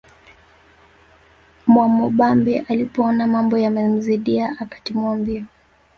Mwamubambe 1.67 2.59
alipoona 2.59 3.27
mambo 3.27 3.57
yamemzidia 3.57 4.49
akatimua 4.59 5.15
mbio 5.15 5.45